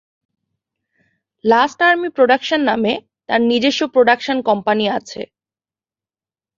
Last 1.43 1.79
army 1.87 2.09
production 2.17 2.61
নামে 2.69 2.93
তার 3.29 3.41
নিজস্ব 3.51 3.81
প্রোডাকশন 3.95 4.37
কোম্পানি 4.49 4.85
আছে। 4.97 5.21